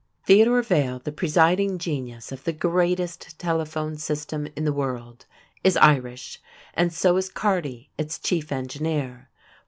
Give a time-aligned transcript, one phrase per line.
[0.25, 5.27] Theodore Vail, the presiding genius of the greatest telephone system in the world,
[5.63, 6.41] is Irish,
[6.73, 9.29] and so is Carty, its chief engineer.